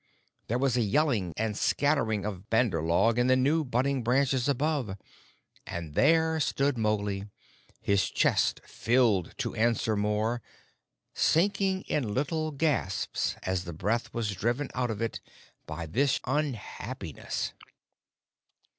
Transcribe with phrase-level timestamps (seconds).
[0.47, 4.97] There was a yelling and scattering of bandar log in the new budding branches above,
[5.67, 7.27] and there stood Mowgli,
[7.81, 10.41] his chest, filled to answer Mor,
[11.13, 15.19] sinking in little gasps as the breath was driven out of it
[15.67, 17.53] by this unhappiness.